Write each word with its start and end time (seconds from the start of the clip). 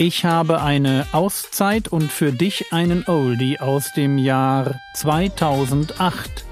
Ich 0.00 0.24
habe 0.24 0.62
eine 0.62 1.06
Auszeit 1.10 1.88
und 1.88 2.04
für 2.04 2.30
dich 2.30 2.72
einen 2.72 3.02
Oldie 3.08 3.58
aus 3.58 3.92
dem 3.94 4.16
Jahr 4.16 4.80
2008. 4.94 6.44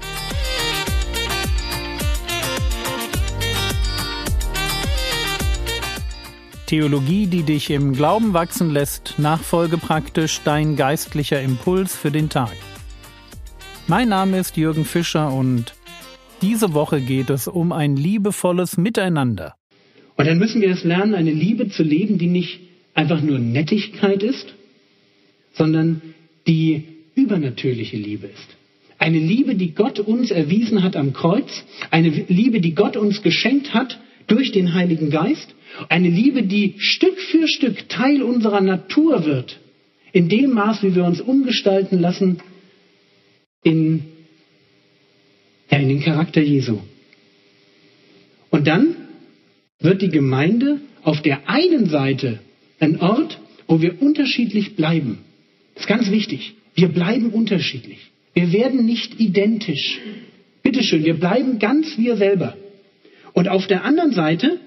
Theologie, 6.65 7.27
die 7.27 7.43
dich 7.43 7.69
im 7.69 7.93
Glauben 7.93 8.33
wachsen 8.33 8.69
lässt, 8.69 9.17
nachfolge 9.17 9.77
praktisch 9.77 10.41
dein 10.43 10.75
geistlicher 10.75 11.41
Impuls 11.41 11.95
für 11.95 12.11
den 12.11 12.27
Tag. 12.27 12.51
Mein 13.87 14.09
Name 14.09 14.39
ist 14.39 14.57
Jürgen 14.57 14.83
Fischer 14.83 15.31
und 15.31 15.73
diese 16.41 16.73
Woche 16.73 16.99
geht 16.99 17.29
es 17.29 17.47
um 17.47 17.71
ein 17.71 17.95
liebevolles 17.95 18.75
Miteinander. 18.75 19.55
Und 20.17 20.27
dann 20.27 20.37
müssen 20.37 20.59
wir 20.59 20.71
es 20.71 20.83
lernen, 20.83 21.15
eine 21.15 21.31
Liebe 21.31 21.69
zu 21.69 21.83
leben, 21.83 22.17
die 22.17 22.27
nicht 22.27 22.66
einfach 22.97 23.21
nur 23.21 23.37
Nettigkeit 23.37 24.23
ist, 24.23 24.55
sondern 25.53 26.01
die 26.47 26.83
übernatürliche 27.13 27.95
Liebe 27.95 28.25
ist. 28.25 28.57
Eine 28.97 29.19
Liebe, 29.19 29.53
die 29.53 29.75
Gott 29.75 29.99
uns 29.99 30.31
erwiesen 30.31 30.81
hat 30.81 30.95
am 30.95 31.13
Kreuz, 31.13 31.63
eine 31.91 32.09
Liebe, 32.09 32.59
die 32.59 32.73
Gott 32.73 32.97
uns 32.97 33.21
geschenkt 33.21 33.75
hat 33.75 33.99
durch 34.25 34.51
den 34.51 34.73
Heiligen 34.73 35.11
Geist, 35.11 35.53
eine 35.89 36.09
Liebe, 36.09 36.41
die 36.41 36.73
Stück 36.79 37.19
für 37.19 37.47
Stück 37.47 37.87
Teil 37.87 38.23
unserer 38.23 38.61
Natur 38.61 39.25
wird, 39.25 39.59
in 40.11 40.27
dem 40.27 40.53
Maß, 40.53 40.81
wie 40.81 40.95
wir 40.95 41.05
uns 41.05 41.21
umgestalten 41.21 41.99
lassen 41.99 42.39
in, 43.61 44.05
ja, 45.69 45.77
in 45.77 45.89
den 45.89 46.01
Charakter 46.01 46.41
Jesu. 46.41 46.79
Und 48.49 48.65
dann 48.65 48.95
wird 49.79 50.01
die 50.01 50.09
Gemeinde 50.09 50.81
auf 51.03 51.21
der 51.21 51.47
einen 51.47 51.89
Seite 51.89 52.39
ein 52.79 52.99
Ort, 52.99 53.39
wo 53.67 53.81
wir 53.81 54.01
unterschiedlich 54.01 54.75
bleiben. 54.75 55.19
Das 55.73 55.83
ist 55.83 55.87
ganz 55.87 56.11
wichtig. 56.11 56.55
Wir 56.75 56.89
bleiben 56.89 57.29
unterschiedlich. 57.31 57.99
Wir 58.33 58.51
werden 58.51 58.85
nicht 58.85 59.19
identisch. 59.19 59.99
Bitteschön, 60.63 61.03
wir 61.05 61.15
bleiben 61.15 61.59
ganz 61.59 61.97
wir 61.97 62.17
selber. 62.17 62.55
Und 63.33 63.47
auf 63.47 63.67
der 63.67 63.83
anderen 63.83 64.11
Seite 64.11 64.59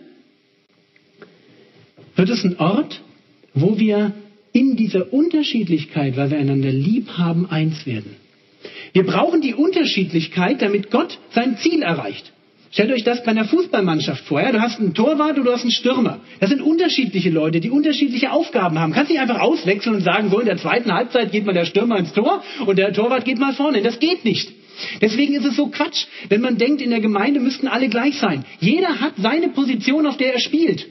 wird 2.17 2.31
es 2.31 2.45
ein 2.45 2.59
Ort, 2.59 3.01
wo 3.55 3.79
wir 3.79 4.13
in 4.53 4.77
dieser 4.77 5.13
Unterschiedlichkeit, 5.13 6.17
weil 6.17 6.31
wir 6.31 6.39
einander 6.39 6.71
lieb 6.71 7.11
haben, 7.11 7.47
eins 7.47 7.87
werden. 7.87 8.17
Wir 8.93 9.05
brauchen 9.05 9.41
die 9.41 9.55
Unterschiedlichkeit, 9.55 10.63
damit 10.63 10.91
Gott 10.91 11.19
sein 11.31 11.57
Ziel 11.59 11.83
erreicht. 11.83 12.33
Stellt 12.73 12.93
euch 12.93 13.03
das 13.03 13.25
bei 13.25 13.33
einer 13.33 13.47
Fußballmannschaft 13.47 14.25
vor. 14.27 14.41
Ja? 14.41 14.53
Du 14.53 14.61
hast 14.61 14.79
einen 14.79 14.95
Torwart 14.95 15.37
und 15.37 15.45
du 15.45 15.53
hast 15.53 15.63
einen 15.63 15.73
Stürmer. 15.73 16.21
Das 16.39 16.51
sind 16.51 16.63
unterschiedliche 16.63 17.31
Leute, 17.31 17.59
die 17.59 17.71
unterschiedliche 17.71 18.31
Aufgaben 18.31 18.79
haben. 18.79 18.93
Kannst 18.93 19.11
nicht 19.11 19.21
einfach 19.21 19.41
auswechseln 19.41 19.97
und 19.97 20.03
sagen, 20.03 20.31
so 20.31 20.39
in 20.39 20.47
der 20.47 20.57
zweiten 20.57 20.93
Halbzeit 20.93 21.33
geht 21.33 21.45
mal 21.45 21.53
der 21.53 21.65
Stürmer 21.65 21.99
ins 21.99 22.13
Tor 22.13 22.45
und 22.65 22.79
der 22.79 22.93
Torwart 22.93 23.25
geht 23.25 23.39
mal 23.39 23.55
vorne. 23.55 23.83
Das 23.83 23.99
geht 23.99 24.25
nicht. 24.25 24.53
Deswegen 25.01 25.35
ist 25.35 25.45
es 25.45 25.57
so 25.57 25.67
Quatsch, 25.67 26.07
wenn 26.29 26.41
man 26.41 26.59
denkt, 26.59 26.81
in 26.81 26.91
der 26.91 27.01
Gemeinde 27.01 27.41
müssten 27.41 27.67
alle 27.67 27.89
gleich 27.89 28.19
sein. 28.19 28.45
Jeder 28.61 29.01
hat 29.01 29.15
seine 29.17 29.49
Position, 29.49 30.07
auf 30.07 30.17
der 30.17 30.35
er 30.35 30.41
spielt. 30.41 30.87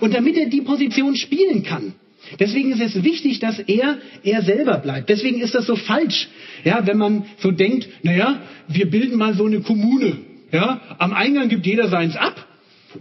Und 0.00 0.14
damit 0.14 0.36
er 0.36 0.46
die 0.46 0.60
Position 0.60 1.16
spielen 1.16 1.62
kann, 1.62 1.94
Deswegen 2.40 2.72
ist 2.72 2.80
es 2.80 3.04
wichtig, 3.04 3.38
dass 3.38 3.58
er 3.58 3.98
er 4.22 4.40
selber 4.40 4.78
bleibt. 4.78 5.10
Deswegen 5.10 5.42
ist 5.42 5.54
das 5.54 5.66
so 5.66 5.76
falsch, 5.76 6.26
ja, 6.64 6.86
wenn 6.86 6.96
man 6.96 7.26
so 7.38 7.50
denkt, 7.50 7.86
naja, 8.02 8.40
wir 8.66 8.90
bilden 8.90 9.18
mal 9.18 9.34
so 9.34 9.44
eine 9.44 9.60
Kommune. 9.60 10.16
Ja, 10.54 10.80
am 10.98 11.12
Eingang 11.12 11.48
gibt 11.48 11.66
jeder 11.66 11.88
seins 11.88 12.14
ab 12.14 12.46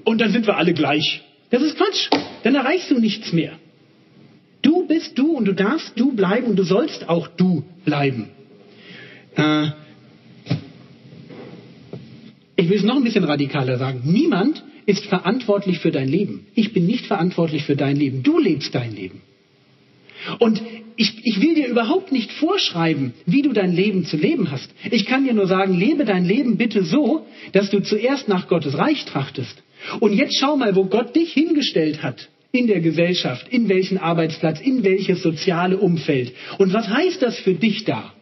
und 0.05 0.19
dann 0.19 0.31
sind 0.31 0.47
wir 0.47 0.57
alle 0.57 0.73
gleich. 0.73 1.21
Das 1.51 1.61
ist 1.61 1.77
Quatsch. 1.77 2.09
Dann 2.41 2.55
erreichst 2.55 2.89
du 2.89 2.99
nichts 2.99 3.31
mehr. 3.31 3.59
Du 4.63 4.87
bist 4.87 5.19
du 5.19 5.33
und 5.37 5.45
du 5.45 5.53
darfst 5.53 5.93
du 5.95 6.15
bleiben 6.15 6.47
und 6.47 6.55
du 6.55 6.63
sollst 6.63 7.07
auch 7.07 7.27
du 7.27 7.63
bleiben. 7.85 8.29
Äh, 9.35 9.67
ich 12.55 12.69
will 12.69 12.77
es 12.77 12.83
noch 12.83 12.95
ein 12.95 13.03
bisschen 13.03 13.23
radikaler 13.23 13.77
sagen. 13.77 14.01
Niemand 14.03 14.63
ist 14.87 15.05
verantwortlich 15.05 15.77
für 15.77 15.91
dein 15.91 16.07
Leben. 16.07 16.47
Ich 16.55 16.73
bin 16.73 16.87
nicht 16.87 17.05
verantwortlich 17.05 17.65
für 17.65 17.75
dein 17.75 17.97
Leben. 17.97 18.23
Du 18.23 18.39
lebst 18.39 18.73
dein 18.73 18.95
Leben. 18.95 19.21
Und 20.39 20.59
ich, 20.97 21.25
ich 21.25 21.41
will 21.41 21.55
dir 21.55 21.67
überhaupt 21.67 22.11
nicht 22.11 22.31
vorschreiben, 22.31 23.13
wie 23.25 23.41
du 23.41 23.53
dein 23.53 23.73
Leben 23.73 24.05
zu 24.05 24.17
leben 24.17 24.51
hast. 24.51 24.69
Ich 24.91 25.05
kann 25.05 25.25
dir 25.25 25.33
nur 25.33 25.47
sagen, 25.47 25.77
lebe 25.77 26.05
dein 26.05 26.25
Leben 26.25 26.57
bitte 26.57 26.83
so, 26.83 27.25
dass 27.51 27.69
du 27.69 27.81
zuerst 27.81 28.27
nach 28.27 28.47
Gottes 28.47 28.77
Reich 28.77 29.05
trachtest. 29.05 29.61
Und 29.99 30.13
jetzt 30.13 30.37
schau 30.39 30.55
mal, 30.55 30.75
wo 30.75 30.85
Gott 30.85 31.15
dich 31.15 31.33
hingestellt 31.33 32.03
hat 32.03 32.29
in 32.51 32.67
der 32.67 32.81
Gesellschaft, 32.81 33.47
in 33.49 33.67
welchen 33.67 33.97
Arbeitsplatz, 33.97 34.61
in 34.61 34.83
welches 34.83 35.21
soziale 35.23 35.77
Umfeld. 35.77 36.33
Und 36.59 36.73
was 36.73 36.87
heißt 36.87 37.21
das 37.21 37.37
für 37.39 37.53
dich 37.53 37.83
da? 37.83 38.13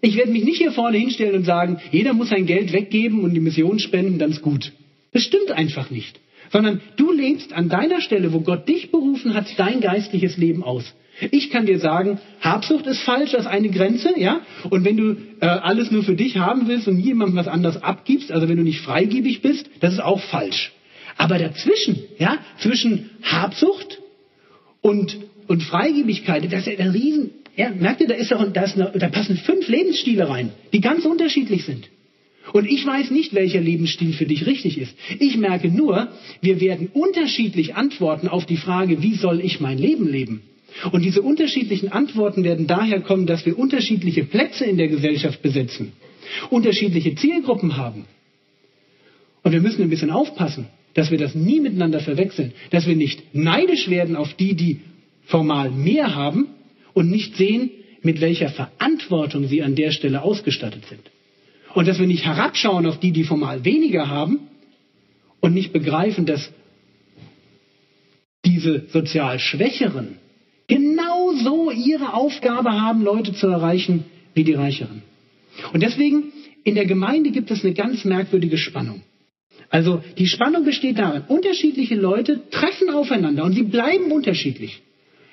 Ich 0.00 0.16
werde 0.16 0.32
mich 0.32 0.44
nicht 0.44 0.58
hier 0.58 0.72
vorne 0.72 0.98
hinstellen 0.98 1.36
und 1.36 1.44
sagen, 1.44 1.78
jeder 1.90 2.12
muss 2.12 2.28
sein 2.28 2.46
Geld 2.46 2.72
weggeben 2.72 3.20
und 3.20 3.32
die 3.34 3.40
Mission 3.40 3.78
spenden, 3.78 4.18
dann 4.18 4.30
ist 4.30 4.42
gut. 4.42 4.72
Das 5.12 5.22
stimmt 5.22 5.52
einfach 5.52 5.90
nicht. 5.90 6.20
Sondern 6.50 6.80
du 6.96 7.12
lebst 7.12 7.52
an 7.52 7.68
deiner 7.68 8.00
Stelle, 8.00 8.32
wo 8.32 8.40
Gott 8.40 8.68
dich 8.68 8.90
berufen 8.90 9.34
hat, 9.34 9.46
dein 9.56 9.80
geistliches 9.80 10.36
Leben 10.36 10.62
aus. 10.62 10.94
Ich 11.30 11.50
kann 11.50 11.66
dir 11.66 11.78
sagen, 11.78 12.18
Habsucht 12.40 12.86
ist 12.86 13.00
falsch, 13.00 13.32
das 13.32 13.42
ist 13.42 13.46
eine 13.46 13.68
Grenze, 13.68 14.18
ja. 14.18 14.40
Und 14.68 14.84
wenn 14.84 14.96
du 14.96 15.16
äh, 15.40 15.46
alles 15.46 15.90
nur 15.90 16.02
für 16.02 16.16
dich 16.16 16.38
haben 16.38 16.66
willst 16.66 16.88
und 16.88 16.96
niemandem 16.96 17.36
was 17.36 17.46
anderes 17.46 17.82
abgibst, 17.82 18.32
also 18.32 18.48
wenn 18.48 18.56
du 18.56 18.64
nicht 18.64 18.80
freigebig 18.80 19.40
bist, 19.40 19.70
das 19.80 19.94
ist 19.94 20.02
auch 20.02 20.20
falsch. 20.20 20.72
Aber 21.16 21.38
dazwischen, 21.38 22.00
ja, 22.18 22.38
zwischen 22.58 23.10
Habsucht 23.22 24.00
und, 24.80 25.16
und 25.46 25.62
Freigebigkeit, 25.62 26.52
das 26.52 26.66
ist 26.66 26.80
ein 26.80 26.90
Riesen, 26.90 27.30
ja, 27.56 27.70
merkt 27.70 28.00
ihr, 28.00 28.08
da 28.08 28.14
ist 28.14 28.32
doch, 28.32 28.52
da, 28.52 28.62
ist 28.62 28.74
eine, 28.74 28.90
da 28.98 29.08
passen 29.08 29.36
fünf 29.36 29.68
Lebensstile 29.68 30.28
rein, 30.28 30.50
die 30.72 30.80
ganz 30.80 31.04
unterschiedlich 31.04 31.64
sind. 31.64 31.88
Und 32.52 32.70
ich 32.70 32.84
weiß 32.84 33.10
nicht, 33.10 33.34
welcher 33.34 33.60
Lebensstil 33.60 34.12
für 34.12 34.26
dich 34.26 34.46
richtig 34.46 34.78
ist. 34.78 34.94
Ich 35.18 35.36
merke 35.36 35.68
nur, 35.68 36.08
wir 36.40 36.60
werden 36.60 36.88
unterschiedlich 36.92 37.74
antworten 37.74 38.28
auf 38.28 38.44
die 38.44 38.58
Frage, 38.58 39.02
wie 39.02 39.14
soll 39.14 39.40
ich 39.40 39.60
mein 39.60 39.78
Leben 39.78 40.08
leben? 40.08 40.42
Und 40.92 41.04
diese 41.04 41.22
unterschiedlichen 41.22 41.92
Antworten 41.92 42.44
werden 42.44 42.66
daher 42.66 43.00
kommen, 43.00 43.26
dass 43.26 43.46
wir 43.46 43.58
unterschiedliche 43.58 44.24
Plätze 44.24 44.64
in 44.64 44.76
der 44.76 44.88
Gesellschaft 44.88 45.40
besetzen, 45.40 45.92
unterschiedliche 46.50 47.14
Zielgruppen 47.14 47.76
haben. 47.76 48.04
Und 49.42 49.52
wir 49.52 49.60
müssen 49.60 49.82
ein 49.82 49.90
bisschen 49.90 50.10
aufpassen, 50.10 50.66
dass 50.94 51.10
wir 51.10 51.18
das 51.18 51.34
nie 51.34 51.60
miteinander 51.60 52.00
verwechseln, 52.00 52.52
dass 52.70 52.86
wir 52.86 52.96
nicht 52.96 53.34
neidisch 53.34 53.88
werden 53.88 54.16
auf 54.16 54.34
die, 54.34 54.54
die 54.54 54.80
formal 55.26 55.70
mehr 55.70 56.14
haben 56.14 56.48
und 56.92 57.10
nicht 57.10 57.36
sehen, 57.36 57.70
mit 58.02 58.20
welcher 58.20 58.50
Verantwortung 58.50 59.46
sie 59.46 59.62
an 59.62 59.74
der 59.74 59.92
Stelle 59.92 60.22
ausgestattet 60.22 60.84
sind. 60.86 61.00
Und 61.74 61.88
dass 61.88 61.98
wir 61.98 62.06
nicht 62.06 62.24
herabschauen 62.24 62.86
auf 62.86 63.00
die, 63.00 63.10
die 63.10 63.24
formal 63.24 63.64
weniger 63.64 64.08
haben 64.08 64.48
und 65.40 65.54
nicht 65.54 65.72
begreifen, 65.72 66.24
dass 66.24 66.52
diese 68.44 68.86
sozial 68.88 69.38
Schwächeren 69.38 70.18
genauso 70.68 71.70
ihre 71.70 72.14
Aufgabe 72.14 72.72
haben, 72.72 73.02
Leute 73.02 73.32
zu 73.34 73.48
erreichen 73.48 74.04
wie 74.34 74.44
die 74.44 74.54
Reicheren. 74.54 75.02
Und 75.72 75.82
deswegen, 75.82 76.32
in 76.62 76.74
der 76.74 76.86
Gemeinde 76.86 77.30
gibt 77.30 77.50
es 77.50 77.64
eine 77.64 77.74
ganz 77.74 78.04
merkwürdige 78.04 78.56
Spannung. 78.56 79.02
Also 79.70 80.02
die 80.18 80.26
Spannung 80.26 80.64
besteht 80.64 80.98
darin, 80.98 81.22
unterschiedliche 81.28 81.96
Leute 81.96 82.48
treffen 82.50 82.90
aufeinander 82.90 83.44
und 83.44 83.54
sie 83.54 83.64
bleiben 83.64 84.12
unterschiedlich. 84.12 84.80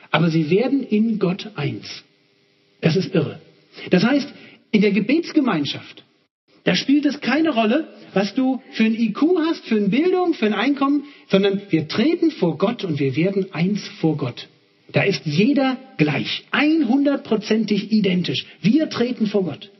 Aber 0.10 0.30
sie 0.30 0.50
werden 0.50 0.84
in 0.84 1.20
Gott 1.20 1.52
eins. 1.56 2.04
Das 2.82 2.96
ist 2.96 3.14
irre. 3.14 3.40
Das 3.92 4.04
heißt, 4.04 4.28
in 4.72 4.82
der 4.82 4.92
Gebetsgemeinschaft 4.92 6.04
da 6.64 6.76
spielt 6.76 7.06
es 7.06 7.22
keine 7.22 7.50
Rolle, 7.50 7.88
was 8.14 8.36
du 8.36 8.62
für 8.74 8.84
ein 8.84 8.94
IQ 8.94 9.22
hast, 9.48 9.66
für 9.66 9.78
eine 9.78 9.90
Bildung, 9.90 10.34
für 10.34 10.46
ein 10.46 10.54
Einkommen, 10.54 11.06
sondern 11.30 11.62
wir 11.70 11.88
treten 11.88 12.32
vor 12.32 12.58
Gott 12.58 12.84
und 12.84 13.00
wir 13.00 13.16
werden 13.16 13.48
eins 13.52 13.88
vor 14.00 14.18
Gott. 14.18 14.48
Da 14.92 15.04
ist 15.04 15.22
jeder 15.26 15.78
gleich, 15.98 16.44
100%ig 16.52 17.92
identisch. 17.92 18.46
Wir 18.62 18.90
treten 18.90 19.28
vor 19.28 19.46
Gott. 19.46 19.72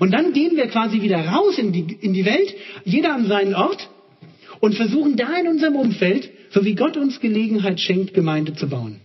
Und 0.00 0.12
dann 0.12 0.32
gehen 0.32 0.56
wir 0.56 0.66
quasi 0.68 1.02
wieder 1.02 1.18
raus 1.18 1.58
in 1.58 1.72
die, 1.72 1.96
in 2.00 2.12
die 2.12 2.24
Welt, 2.24 2.54
jeder 2.84 3.14
an 3.14 3.26
seinen 3.26 3.54
Ort 3.54 3.88
und 4.60 4.74
versuchen 4.74 5.16
da 5.16 5.38
in 5.38 5.48
unserem 5.48 5.76
Umfeld, 5.76 6.30
so 6.50 6.64
wie 6.64 6.74
Gott 6.74 6.96
uns 6.96 7.20
Gelegenheit 7.20 7.80
schenkt, 7.80 8.14
Gemeinde 8.14 8.54
zu 8.54 8.68
bauen. 8.68 9.00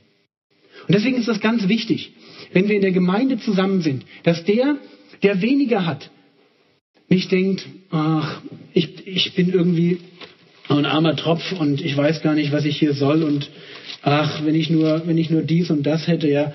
Und 0.87 0.95
deswegen 0.95 1.17
ist 1.17 1.27
das 1.27 1.39
ganz 1.39 1.67
wichtig, 1.67 2.13
wenn 2.53 2.67
wir 2.67 2.75
in 2.75 2.81
der 2.81 2.91
Gemeinde 2.91 3.37
zusammen 3.37 3.81
sind, 3.81 4.05
dass 4.23 4.43
der, 4.45 4.77
der 5.23 5.41
weniger 5.41 5.85
hat, 5.85 6.09
nicht 7.11 7.31
denkt, 7.31 7.67
ach, 7.91 8.41
ich, 8.73 9.05
ich 9.05 9.33
bin 9.33 9.51
irgendwie 9.51 9.99
ein 10.69 10.85
armer 10.85 11.17
Tropf 11.17 11.51
und 11.51 11.81
ich 11.81 11.95
weiß 11.95 12.21
gar 12.21 12.33
nicht, 12.33 12.53
was 12.53 12.63
ich 12.63 12.79
hier 12.79 12.93
soll 12.93 13.23
und 13.23 13.49
ach, 14.01 14.45
wenn 14.45 14.55
ich 14.55 14.69
nur, 14.69 15.05
wenn 15.05 15.17
ich 15.17 15.29
nur 15.29 15.41
dies 15.41 15.69
und 15.69 15.83
das 15.83 16.07
hätte, 16.07 16.29
ja. 16.29 16.53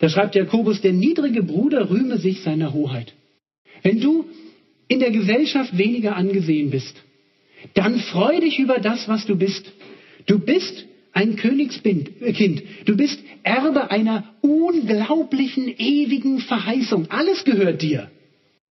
Da 0.00 0.08
schreibt 0.08 0.34
Jakobus, 0.34 0.80
der 0.80 0.92
niedrige 0.92 1.44
Bruder 1.44 1.88
rühme 1.88 2.18
sich 2.18 2.40
seiner 2.40 2.72
Hoheit. 2.72 3.12
Wenn 3.82 4.00
du 4.00 4.26
in 4.88 4.98
der 4.98 5.12
Gesellschaft 5.12 5.78
weniger 5.78 6.16
angesehen 6.16 6.70
bist, 6.70 6.96
dann 7.74 8.00
freu 8.00 8.40
dich 8.40 8.58
über 8.58 8.78
das, 8.78 9.06
was 9.06 9.24
du 9.26 9.36
bist. 9.36 9.70
Du 10.26 10.40
bist 10.40 10.86
ein 11.12 11.36
Königskind. 11.36 12.10
Du 12.86 12.96
bist 12.96 13.20
Erbe 13.44 13.90
einer 13.90 14.34
unglaublichen, 14.40 15.68
ewigen 15.78 16.40
Verheißung. 16.40 17.08
Alles 17.10 17.44
gehört 17.44 17.82
dir. 17.82 18.10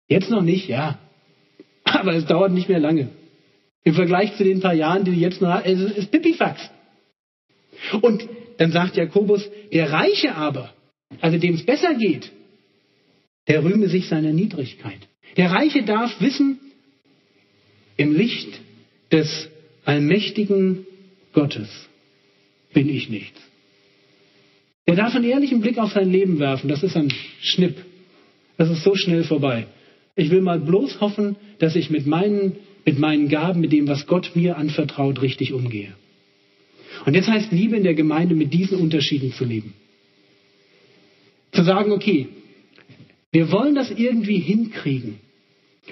Jetzt 0.08 0.30
noch 0.30 0.42
nicht, 0.42 0.68
ja. 0.68 0.98
Aber 1.84 2.14
es 2.14 2.26
dauert 2.26 2.52
nicht 2.52 2.68
mehr 2.68 2.80
lange. 2.80 3.08
Im 3.84 3.94
Vergleich 3.94 4.36
zu 4.36 4.44
den 4.44 4.60
paar 4.60 4.74
Jahren, 4.74 5.04
die 5.04 5.12
jetzt 5.12 5.40
noch 5.40 5.64
es 5.64 5.80
ist 5.80 6.10
Pipifax. 6.10 6.70
Und 8.00 8.26
dann 8.58 8.72
sagt 8.72 8.96
Jakobus, 8.96 9.48
der 9.72 9.92
Reiche 9.92 10.34
aber, 10.34 10.72
also 11.20 11.38
dem 11.38 11.54
es 11.54 11.66
besser 11.66 11.94
geht, 11.94 12.30
der 13.48 13.62
rühme 13.62 13.88
sich 13.88 14.08
seiner 14.08 14.32
Niedrigkeit. 14.32 15.00
Der 15.36 15.50
Reiche 15.50 15.82
darf 15.82 16.18
wissen, 16.20 16.58
im 17.96 18.14
Licht 18.14 18.60
des 19.12 19.48
allmächtigen 19.84 20.86
Gottes 21.32 21.68
bin 22.72 22.88
ich 22.88 23.08
nichts. 23.08 23.40
Der 24.86 24.96
darf 24.96 25.14
einen 25.14 25.24
ehrlichen 25.24 25.60
Blick 25.60 25.78
auf 25.78 25.92
sein 25.92 26.10
Leben 26.10 26.38
werfen. 26.38 26.68
Das 26.68 26.82
ist 26.82 26.96
ein 26.96 27.12
Schnipp. 27.40 27.76
Das 28.56 28.70
ist 28.70 28.82
so 28.82 28.94
schnell 28.94 29.24
vorbei. 29.24 29.66
Ich 30.16 30.30
will 30.30 30.42
mal 30.42 30.60
bloß 30.60 31.00
hoffen, 31.00 31.36
dass 31.58 31.74
ich 31.74 31.90
mit 31.90 32.06
meinen, 32.06 32.56
mit 32.84 32.98
meinen 32.98 33.28
Gaben, 33.28 33.60
mit 33.60 33.72
dem, 33.72 33.88
was 33.88 34.06
Gott 34.06 34.32
mir 34.34 34.56
anvertraut, 34.56 35.22
richtig 35.22 35.52
umgehe. 35.52 35.92
Und 37.04 37.14
jetzt 37.14 37.28
heißt 37.28 37.50
Liebe 37.50 37.76
in 37.76 37.82
der 37.82 37.94
Gemeinde, 37.94 38.34
mit 38.34 38.52
diesen 38.54 38.78
Unterschieden 38.78 39.32
zu 39.32 39.44
leben. 39.44 39.74
Zu 41.52 41.64
sagen, 41.64 41.92
okay, 41.92 42.28
wir 43.32 43.50
wollen 43.50 43.74
das 43.74 43.90
irgendwie 43.90 44.38
hinkriegen, 44.38 45.18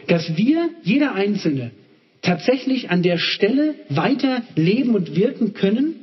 dass 0.06 0.36
wir, 0.36 0.70
jeder 0.84 1.14
Einzelne, 1.14 1.72
tatsächlich 2.22 2.90
an 2.90 3.02
der 3.02 3.18
Stelle 3.18 3.74
weiter 3.88 4.42
leben 4.54 4.94
und 4.94 5.16
wirken 5.16 5.52
können, 5.54 5.96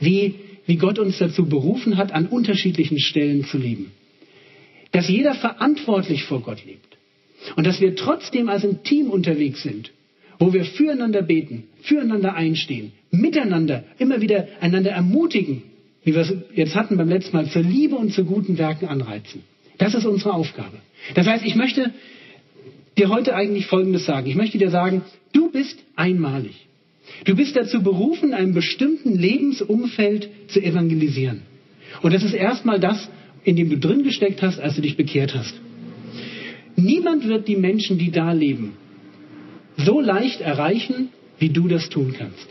wie, 0.00 0.36
wie 0.66 0.76
Gott 0.76 0.98
uns 0.98 1.18
dazu 1.18 1.46
berufen 1.46 1.98
hat, 1.98 2.12
an 2.12 2.26
unterschiedlichen 2.26 2.98
Stellen 2.98 3.44
zu 3.44 3.58
leben. 3.58 3.92
Dass 4.90 5.08
jeder 5.08 5.34
verantwortlich 5.34 6.24
vor 6.24 6.40
Gott 6.40 6.64
lebt. 6.64 6.91
Und 7.56 7.66
dass 7.66 7.80
wir 7.80 7.96
trotzdem 7.96 8.48
als 8.48 8.64
ein 8.64 8.82
Team 8.82 9.10
unterwegs 9.10 9.62
sind, 9.62 9.90
wo 10.38 10.52
wir 10.52 10.64
füreinander 10.64 11.22
beten, 11.22 11.64
füreinander 11.82 12.34
einstehen, 12.34 12.92
miteinander 13.10 13.84
immer 13.98 14.20
wieder 14.20 14.48
einander 14.60 14.90
ermutigen, 14.90 15.62
wie 16.04 16.14
wir 16.14 16.22
es 16.22 16.34
jetzt 16.54 16.74
hatten 16.74 16.96
beim 16.96 17.08
letzten 17.08 17.36
Mal, 17.36 17.46
zur 17.46 17.62
Liebe 17.62 17.96
und 17.96 18.12
zu 18.12 18.24
guten 18.24 18.58
Werken 18.58 18.88
anreizen. 18.88 19.42
Das 19.78 19.94
ist 19.94 20.04
unsere 20.04 20.34
Aufgabe. 20.34 20.78
Das 21.14 21.26
heißt, 21.26 21.44
ich 21.44 21.54
möchte 21.54 21.92
dir 22.98 23.08
heute 23.08 23.34
eigentlich 23.34 23.66
Folgendes 23.66 24.04
sagen. 24.04 24.28
Ich 24.28 24.36
möchte 24.36 24.58
dir 24.58 24.70
sagen, 24.70 25.02
du 25.32 25.50
bist 25.50 25.78
einmalig. 25.96 26.66
Du 27.24 27.36
bist 27.36 27.56
dazu 27.56 27.82
berufen, 27.82 28.30
in 28.30 28.34
einem 28.34 28.54
bestimmten 28.54 29.16
Lebensumfeld 29.16 30.28
zu 30.48 30.60
evangelisieren. 30.60 31.42
Und 32.02 32.14
das 32.14 32.22
ist 32.22 32.34
erstmal 32.34 32.80
das, 32.80 33.08
in 33.44 33.56
dem 33.56 33.70
du 33.70 33.78
drin 33.78 34.02
gesteckt 34.02 34.42
hast, 34.42 34.60
als 34.60 34.76
du 34.76 34.82
dich 34.82 34.96
bekehrt 34.96 35.34
hast. 35.34 35.54
Niemand 36.76 37.28
wird 37.28 37.48
die 37.48 37.56
Menschen, 37.56 37.98
die 37.98 38.10
da 38.10 38.32
leben, 38.32 38.74
so 39.76 40.00
leicht 40.00 40.40
erreichen, 40.40 41.08
wie 41.38 41.50
du 41.50 41.68
das 41.68 41.88
tun 41.88 42.14
kannst. 42.16 42.48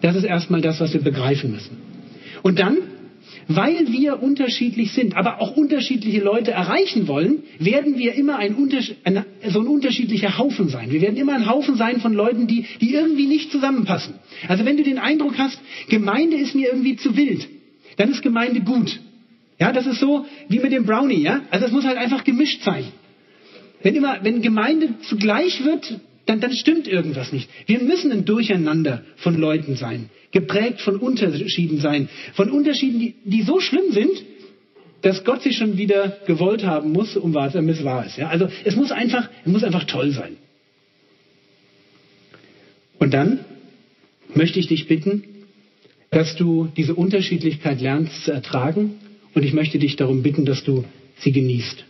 Das 0.00 0.16
ist 0.16 0.24
erstmal 0.24 0.60
das, 0.60 0.80
was 0.80 0.92
wir 0.92 1.00
begreifen 1.00 1.50
müssen. 1.50 1.78
Und 2.42 2.58
dann, 2.58 2.76
weil 3.48 3.90
wir 3.90 4.22
unterschiedlich 4.22 4.92
sind, 4.92 5.16
aber 5.16 5.40
auch 5.40 5.56
unterschiedliche 5.56 6.20
Leute 6.20 6.50
erreichen 6.50 7.08
wollen, 7.08 7.42
werden 7.58 7.98
wir 7.98 8.14
immer 8.14 8.36
ein, 8.36 8.54
ein, 9.04 9.24
so 9.48 9.60
ein 9.60 9.66
unterschiedlicher 9.66 10.36
Haufen 10.38 10.68
sein. 10.68 10.90
Wir 10.90 11.00
werden 11.00 11.16
immer 11.16 11.34
ein 11.34 11.48
Haufen 11.48 11.76
sein 11.76 12.00
von 12.00 12.12
Leuten, 12.12 12.46
die, 12.46 12.66
die 12.80 12.92
irgendwie 12.92 13.26
nicht 13.26 13.50
zusammenpassen. 13.50 14.14
Also 14.46 14.64
wenn 14.64 14.76
du 14.76 14.82
den 14.82 14.98
Eindruck 14.98 15.38
hast, 15.38 15.58
Gemeinde 15.88 16.36
ist 16.36 16.54
mir 16.54 16.68
irgendwie 16.68 16.96
zu 16.96 17.16
wild, 17.16 17.48
dann 17.96 18.10
ist 18.10 18.22
Gemeinde 18.22 18.60
gut. 18.60 19.00
Ja, 19.58 19.72
das 19.72 19.86
ist 19.86 20.00
so 20.00 20.26
wie 20.48 20.58
mit 20.58 20.72
dem 20.72 20.84
Brownie, 20.84 21.22
ja? 21.22 21.42
Also 21.50 21.66
es 21.66 21.72
muss 21.72 21.84
halt 21.84 21.96
einfach 21.96 22.24
gemischt 22.24 22.62
sein. 22.62 22.84
Wenn 23.84 23.94
immer, 23.94 24.18
wenn 24.22 24.40
Gemeinde 24.40 24.94
zugleich 25.02 25.62
wird, 25.62 26.00
dann, 26.24 26.40
dann 26.40 26.54
stimmt 26.54 26.88
irgendwas 26.88 27.32
nicht. 27.32 27.50
Wir 27.66 27.80
müssen 27.80 28.10
ein 28.10 28.24
Durcheinander 28.24 29.02
von 29.16 29.38
Leuten 29.38 29.76
sein, 29.76 30.08
geprägt 30.32 30.80
von 30.80 30.96
Unterschieden 30.96 31.78
sein, 31.80 32.08
von 32.32 32.50
Unterschieden, 32.50 32.98
die, 32.98 33.14
die 33.24 33.42
so 33.42 33.60
schlimm 33.60 33.92
sind, 33.92 34.24
dass 35.02 35.22
Gott 35.22 35.42
sie 35.42 35.52
schon 35.52 35.76
wieder 35.76 36.16
gewollt 36.26 36.64
haben 36.64 36.92
muss, 36.92 37.14
um 37.14 37.34
was 37.34 37.54
er 37.54 37.84
war 37.84 38.06
es. 38.06 38.16
Ja? 38.16 38.28
Also 38.28 38.48
es 38.64 38.74
muss 38.74 38.90
einfach, 38.90 39.28
es 39.44 39.52
muss 39.52 39.62
einfach 39.62 39.84
toll 39.84 40.12
sein. 40.12 40.38
Und 42.98 43.12
dann 43.12 43.40
möchte 44.34 44.58
ich 44.58 44.66
dich 44.66 44.88
bitten, 44.88 45.24
dass 46.10 46.36
du 46.36 46.68
diese 46.74 46.94
Unterschiedlichkeit 46.94 47.82
lernst 47.82 48.24
zu 48.24 48.32
ertragen 48.32 48.94
und 49.34 49.42
ich 49.42 49.52
möchte 49.52 49.78
dich 49.78 49.96
darum 49.96 50.22
bitten, 50.22 50.46
dass 50.46 50.64
du 50.64 50.84
sie 51.18 51.32
genießt. 51.32 51.84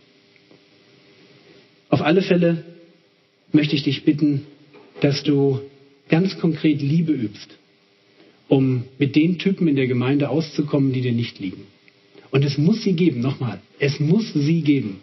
Auf 1.95 2.01
alle 2.01 2.21
Fälle 2.21 2.61
möchte 3.53 3.73
ich 3.73 3.83
dich 3.83 4.03
bitten, 4.03 4.41
dass 4.99 5.23
du 5.23 5.61
ganz 6.09 6.37
konkret 6.37 6.81
Liebe 6.81 7.13
übst, 7.13 7.57
um 8.49 8.83
mit 8.99 9.15
den 9.15 9.39
Typen 9.39 9.69
in 9.69 9.77
der 9.77 9.87
Gemeinde 9.87 10.27
auszukommen, 10.27 10.91
die 10.91 10.99
dir 10.99 11.13
nicht 11.13 11.39
liegen. 11.39 11.67
Und 12.31 12.43
es 12.43 12.57
muss 12.57 12.83
sie 12.83 12.97
geben, 12.97 13.21
nochmal, 13.21 13.61
es 13.79 14.01
muss 14.01 14.33
sie 14.33 14.59
geben. 14.59 14.99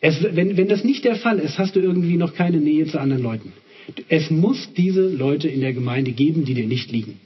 Es, 0.00 0.20
wenn, 0.20 0.56
wenn 0.56 0.66
das 0.66 0.82
nicht 0.82 1.04
der 1.04 1.14
Fall 1.14 1.38
ist, 1.38 1.60
hast 1.60 1.76
du 1.76 1.80
irgendwie 1.80 2.16
noch 2.16 2.34
keine 2.34 2.58
Nähe 2.58 2.86
zu 2.86 2.98
anderen 2.98 3.22
Leuten. 3.22 3.52
Es 4.08 4.28
muss 4.28 4.70
diese 4.76 5.08
Leute 5.08 5.46
in 5.46 5.60
der 5.60 5.74
Gemeinde 5.74 6.10
geben, 6.10 6.44
die 6.44 6.54
dir 6.54 6.66
nicht 6.66 6.90
liegen. 6.90 7.20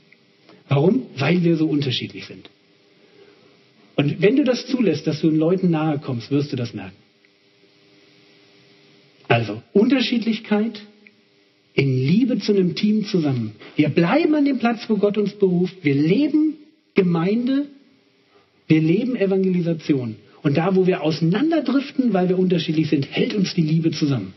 Warum? 0.68 1.06
Weil 1.16 1.42
wir 1.42 1.56
so 1.56 1.66
unterschiedlich 1.66 2.26
sind. 2.26 2.50
Und 3.96 4.20
wenn 4.20 4.36
du 4.36 4.44
das 4.44 4.66
zulässt, 4.66 5.06
dass 5.06 5.22
du 5.22 5.30
den 5.30 5.38
Leuten 5.38 5.70
nahe 5.70 6.00
kommst, 6.00 6.30
wirst 6.30 6.52
du 6.52 6.56
das 6.56 6.74
merken. 6.74 6.96
Unterschiedlichkeit 9.72 10.80
in 11.74 11.96
Liebe 11.96 12.38
zu 12.38 12.52
einem 12.52 12.74
Team 12.74 13.04
zusammen. 13.04 13.52
Wir 13.76 13.88
bleiben 13.88 14.34
an 14.34 14.44
dem 14.44 14.58
Platz, 14.58 14.80
wo 14.88 14.96
Gott 14.96 15.18
uns 15.18 15.32
beruft. 15.32 15.76
Wir 15.82 15.94
leben 15.94 16.54
Gemeinde. 16.94 17.66
Wir 18.66 18.80
leben 18.80 19.16
Evangelisation. 19.16 20.16
Und 20.42 20.56
da, 20.56 20.74
wo 20.74 20.86
wir 20.86 21.02
auseinanderdriften, 21.02 22.12
weil 22.12 22.28
wir 22.28 22.38
unterschiedlich 22.38 22.88
sind, 22.88 23.06
hält 23.10 23.34
uns 23.34 23.54
die 23.54 23.62
Liebe 23.62 23.90
zusammen. 23.90 24.34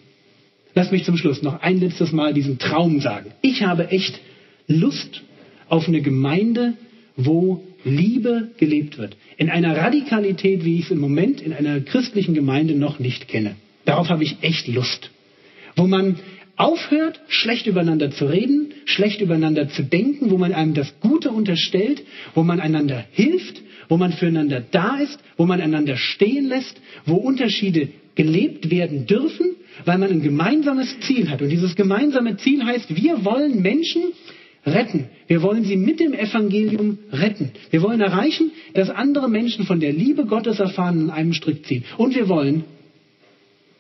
Lass 0.76 0.92
mich 0.92 1.04
zum 1.06 1.18
Schluss 1.18 1.42
noch 1.42 1.62
ein 1.62 1.80
letztes 1.80 2.12
Mal 2.12 2.34
diesen 2.34 2.58
Traum 2.58 3.00
sagen. 3.00 3.32
Ich 3.42 3.64
habe 3.64 3.90
echt 3.90 4.20
Lust 4.68 5.22
auf 5.70 5.88
eine 5.88 6.02
Gemeinde, 6.02 6.74
wo 7.16 7.64
Liebe 7.84 8.52
gelebt 8.58 8.98
wird. 8.98 9.16
In 9.38 9.50
einer 9.50 9.76
Radikalität, 9.76 10.64
wie 10.66 10.80
ich 10.80 10.86
es 10.86 10.92
im 10.92 11.00
Moment 11.00 11.42
in 11.42 11.54
einer 11.54 11.80
christlichen 11.82 12.34
Gemeinde 12.34 12.76
noch 12.76 13.00
nicht 13.00 13.28
kenne. 13.28 13.56
Darauf 13.86 14.10
habe 14.10 14.24
ich 14.24 14.38
echt 14.42 14.68
Lust. 14.68 15.12
Wo 15.76 15.88
man 15.88 16.18
aufhört, 16.56 17.20
schlecht 17.28 17.68
übereinander 17.68 18.12
zu 18.12 18.26
reden, 18.26 18.74
schlecht 18.86 19.22
übereinander 19.22 19.70
zu 19.70 19.84
denken, 19.84 20.30
wo 20.32 20.38
man 20.38 20.54
einem 20.54 20.74
das 20.74 20.94
Gute 21.00 21.32
unterstellt, 21.32 22.04
wo 22.36 22.44
man 22.44 22.60
einander 22.60 23.06
hilft, 23.12 23.62
wo 23.90 23.98
man 23.98 24.14
füreinander 24.14 24.64
da 24.72 24.98
ist, 24.98 25.20
wo 25.38 25.46
man 25.46 25.62
einander 25.62 25.98
stehen 25.98 26.48
lässt, 26.48 26.80
wo 27.06 27.16
Unterschiede 27.16 27.90
gelebt 28.16 28.70
werden 28.70 29.08
dürfen, 29.08 29.56
weil 29.86 29.98
man 29.98 30.12
ein 30.12 30.22
gemeinsames 30.22 31.00
Ziel 31.02 31.30
hat. 31.30 31.42
Und 31.42 31.50
dieses 31.50 31.76
gemeinsame 31.76 32.38
Ziel 32.38 32.64
heißt, 32.64 32.96
wir 32.96 33.26
wollen 33.26 33.62
Menschen 33.62 34.14
retten. 34.66 35.06
Wir 35.28 35.42
wollen 35.42 35.66
sie 35.66 35.76
mit 35.76 36.00
dem 36.00 36.14
Evangelium 36.14 37.00
retten. 37.12 37.52
Wir 37.72 37.82
wollen 37.82 38.02
erreichen, 38.02 38.52
dass 38.74 38.90
andere 38.90 39.30
Menschen 39.30 39.66
von 39.66 39.80
der 39.80 39.92
Liebe 39.92 40.26
Gottes 40.26 40.60
erfahren 40.60 41.04
und 41.04 41.10
einem 41.10 41.34
Strick 41.34 41.66
ziehen. 41.66 41.84
Und 41.98 42.16
wir 42.16 42.30
wollen 42.30 42.64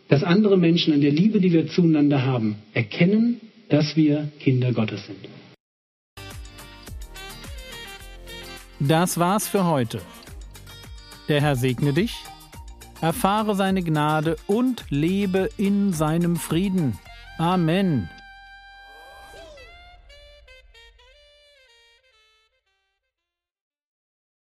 dass 0.10 0.24
andere 0.24 0.58
Menschen 0.58 0.94
an 0.94 1.02
der 1.02 1.12
Liebe, 1.12 1.40
die 1.40 1.52
wir 1.52 1.68
zueinander 1.68 2.24
haben, 2.24 2.58
erkennen, 2.74 3.42
dass 3.70 3.96
wir 3.96 4.30
Kinder 4.40 4.74
Gottes 4.74 5.06
sind. 5.06 5.28
Das 8.80 9.18
war's 9.18 9.48
für 9.48 9.66
heute. 9.66 10.02
Der 11.30 11.42
Herr 11.42 11.56
segne 11.56 11.94
dich, 11.94 12.14
erfahre 13.02 13.56
seine 13.56 13.82
Gnade 13.82 14.36
und 14.46 14.84
lebe 14.90 15.50
in 15.58 15.94
seinem 15.94 16.36
Frieden. 16.36 17.00
Amen. 17.38 18.10